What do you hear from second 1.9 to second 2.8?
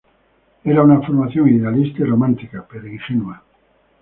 y romántica,